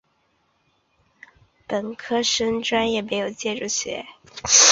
[1.67, 4.03] 本科生专业设有建筑学。